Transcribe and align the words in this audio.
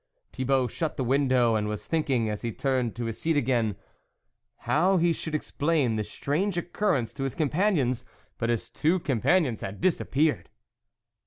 Thibault 0.33 0.69
shut 0.69 0.97
the 0.97 1.03
window, 1.03 1.53
and 1.53 1.67
was 1.67 1.85
thinking, 1.85 2.27
as 2.27 2.41
he 2.41 2.51
turned 2.51 2.95
to 2.95 3.05
his 3.05 3.21
seat 3.21 3.37
again, 3.37 3.75
how 4.65 4.97
he 4.97 5.13
should 5.13 5.35
explain 5.35 5.95
this 5.95 6.09
strange 6.09 6.57
occur 6.57 6.95
rence 6.99 7.13
to 7.13 7.23
his 7.23 7.35
companions; 7.35 8.03
but 8.39 8.49
his 8.49 8.71
two 8.71 8.97
companions 8.99 9.61
had 9.61 9.79
disappeared. 9.79 10.49